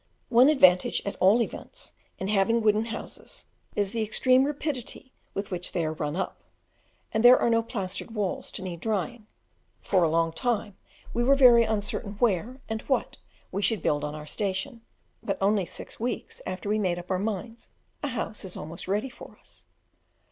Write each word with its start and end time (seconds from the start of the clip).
One 0.29 0.49
advantage, 0.49 1.03
at 1.05 1.15
all 1.17 1.43
events, 1.43 1.93
in 2.17 2.29
having 2.29 2.59
wooden 2.63 2.85
houses 2.85 3.45
is 3.75 3.91
the 3.91 4.01
extreme 4.01 4.45
rapidity 4.45 5.13
with 5.35 5.51
which 5.51 5.73
they 5.73 5.85
are 5.85 5.93
run 5.93 6.15
up, 6.15 6.41
and 7.13 7.23
there 7.23 7.37
are 7.39 7.51
no 7.51 7.61
plastered 7.61 8.09
walls 8.09 8.51
to 8.53 8.63
need 8.63 8.79
drying. 8.79 9.27
For 9.79 10.03
a 10.03 10.09
long 10.09 10.31
time 10.33 10.75
we 11.13 11.23
were 11.23 11.35
very 11.35 11.65
uncertain 11.65 12.13
where, 12.13 12.59
and 12.67 12.81
what, 12.89 13.17
we 13.51 13.61
should 13.61 13.83
build 13.83 14.03
on 14.03 14.15
our 14.15 14.25
station; 14.25 14.81
but 15.21 15.37
only 15.39 15.67
six 15.67 15.99
weeks 15.99 16.41
after 16.47 16.67
we 16.67 16.79
made 16.79 16.97
up 16.97 17.11
our 17.11 17.19
minds, 17.19 17.69
a 18.01 18.07
house 18.07 18.43
is 18.43 18.57
almost 18.57 18.87
ready 18.87 19.07
for 19.11 19.37
us. 19.39 19.65